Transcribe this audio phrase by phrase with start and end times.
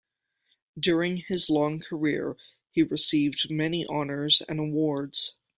[0.79, 2.35] During his long career,
[2.71, 5.33] he received many honours and awards.